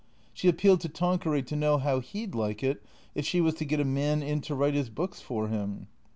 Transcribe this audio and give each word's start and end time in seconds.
She 0.33 0.47
appealed 0.47 0.79
to 0.81 0.89
Tanqueray 0.89 1.43
to 1.43 1.55
know 1.55 1.77
how 1.77 1.99
he 1.99 2.25
'd 2.25 2.33
like 2.33 2.63
it 2.63 2.81
if 3.13 3.23
she 3.23 3.39
was 3.39 3.53
to 3.53 3.65
get 3.65 3.79
a 3.79 3.85
man 3.85 4.23
in 4.23 4.41
to 4.41 4.55
write 4.55 4.73
his 4.73 4.89
books 4.89 5.21
for 5.21 5.47
him. 5.47 5.89